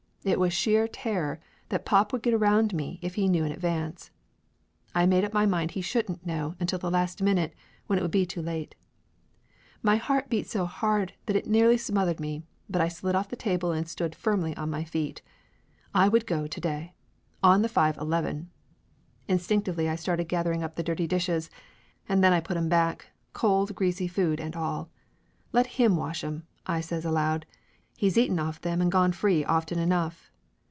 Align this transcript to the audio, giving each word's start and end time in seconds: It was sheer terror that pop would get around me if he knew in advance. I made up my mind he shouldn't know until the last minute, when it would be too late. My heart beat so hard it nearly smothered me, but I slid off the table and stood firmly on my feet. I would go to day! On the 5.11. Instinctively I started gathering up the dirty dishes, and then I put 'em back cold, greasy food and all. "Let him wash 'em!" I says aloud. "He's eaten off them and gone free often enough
It 0.23 0.39
was 0.39 0.53
sheer 0.53 0.87
terror 0.87 1.39
that 1.69 1.83
pop 1.83 2.13
would 2.13 2.21
get 2.21 2.35
around 2.35 2.75
me 2.75 2.99
if 3.01 3.15
he 3.15 3.27
knew 3.27 3.43
in 3.43 3.51
advance. 3.51 4.11
I 4.93 5.07
made 5.07 5.23
up 5.23 5.33
my 5.33 5.47
mind 5.47 5.71
he 5.71 5.81
shouldn't 5.81 6.27
know 6.27 6.53
until 6.59 6.77
the 6.77 6.91
last 6.91 7.23
minute, 7.23 7.55
when 7.87 7.97
it 7.97 8.03
would 8.03 8.11
be 8.11 8.27
too 8.27 8.43
late. 8.43 8.75
My 9.81 9.95
heart 9.95 10.29
beat 10.29 10.45
so 10.47 10.67
hard 10.67 11.13
it 11.25 11.47
nearly 11.47 11.75
smothered 11.75 12.19
me, 12.19 12.43
but 12.69 12.83
I 12.83 12.87
slid 12.87 13.15
off 13.15 13.29
the 13.29 13.35
table 13.35 13.71
and 13.71 13.89
stood 13.89 14.13
firmly 14.13 14.55
on 14.55 14.69
my 14.69 14.83
feet. 14.83 15.23
I 15.91 16.07
would 16.07 16.27
go 16.27 16.45
to 16.45 16.61
day! 16.61 16.93
On 17.41 17.63
the 17.63 17.67
5.11. 17.67 18.45
Instinctively 19.27 19.89
I 19.89 19.95
started 19.95 20.25
gathering 20.29 20.61
up 20.61 20.75
the 20.75 20.83
dirty 20.83 21.07
dishes, 21.07 21.49
and 22.07 22.23
then 22.23 22.31
I 22.31 22.41
put 22.41 22.57
'em 22.57 22.69
back 22.69 23.09
cold, 23.33 23.73
greasy 23.73 24.07
food 24.07 24.39
and 24.39 24.55
all. 24.55 24.91
"Let 25.51 25.65
him 25.81 25.95
wash 25.95 26.23
'em!" 26.23 26.45
I 26.67 26.79
says 26.79 27.05
aloud. 27.05 27.47
"He's 27.97 28.17
eaten 28.17 28.39
off 28.39 28.59
them 28.59 28.81
and 28.81 28.91
gone 28.91 29.11
free 29.11 29.45
often 29.45 29.77
enough 29.77 30.27